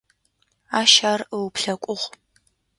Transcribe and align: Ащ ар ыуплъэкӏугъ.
Ащ 0.79 0.93
ар 1.11 1.21
ыуплъэкӏугъ. 1.35 2.05